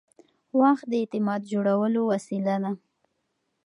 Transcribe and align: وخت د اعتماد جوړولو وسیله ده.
وخت 0.59 0.85
د 0.91 0.93
اعتماد 1.01 1.41
جوړولو 1.51 2.01
وسیله 2.11 2.55
ده. 2.63 2.71